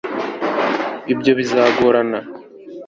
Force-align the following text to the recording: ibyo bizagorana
ibyo 1.13 1.31
bizagorana 1.39 2.19